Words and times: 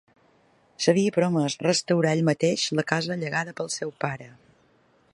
S'havia 0.85 1.11
promès 1.17 1.57
restaurar 1.65 2.15
ell 2.19 2.25
mateix 2.31 2.65
la 2.81 2.89
casa 2.93 3.19
llegada 3.25 3.57
pel 3.61 3.73
seu 3.79 3.97
pare. 4.07 4.33